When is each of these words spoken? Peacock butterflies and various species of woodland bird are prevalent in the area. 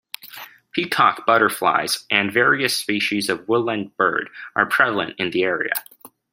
Peacock 0.71 1.27
butterflies 1.27 2.05
and 2.09 2.33
various 2.33 2.75
species 2.75 3.29
of 3.29 3.47
woodland 3.47 3.95
bird 3.97 4.31
are 4.55 4.65
prevalent 4.65 5.13
in 5.19 5.29
the 5.29 5.43
area. 5.43 5.73